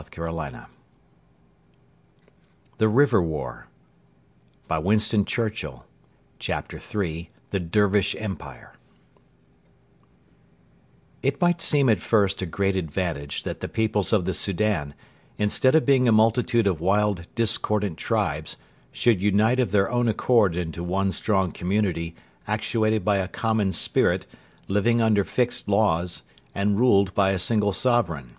[0.00, 0.64] The evacuation of
[2.78, 3.66] the Soudan was
[4.66, 5.80] thus completed.
[6.38, 8.72] CHAPTER III: THE DERVISH EMPIRE
[11.22, 14.94] It might seem at first a great advantage that the peoples of the Soudan,
[15.36, 18.56] instead of being a multitude of wild, discordant tribes,
[18.90, 22.14] should unite of their own accord into one strong community,
[22.48, 24.24] actuated by a common spirit,
[24.66, 26.22] living under fixed laws,
[26.54, 28.38] and ruled by a single sovereign.